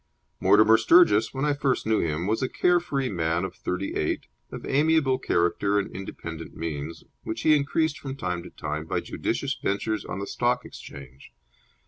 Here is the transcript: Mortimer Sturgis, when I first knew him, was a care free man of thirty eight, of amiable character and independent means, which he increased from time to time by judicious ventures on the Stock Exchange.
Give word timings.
Mortimer 0.39 0.77
Sturgis, 0.77 1.31
when 1.31 1.45
I 1.45 1.53
first 1.53 1.85
knew 1.85 1.99
him, 1.99 2.25
was 2.25 2.41
a 2.41 2.49
care 2.49 2.79
free 2.79 3.07
man 3.07 3.45
of 3.45 3.53
thirty 3.53 3.93
eight, 3.95 4.25
of 4.51 4.65
amiable 4.65 5.19
character 5.19 5.77
and 5.77 5.95
independent 5.95 6.55
means, 6.55 7.03
which 7.21 7.41
he 7.41 7.55
increased 7.55 7.99
from 7.99 8.15
time 8.15 8.41
to 8.41 8.49
time 8.49 8.87
by 8.87 8.99
judicious 8.99 9.53
ventures 9.61 10.03
on 10.03 10.17
the 10.17 10.25
Stock 10.25 10.65
Exchange. 10.65 11.33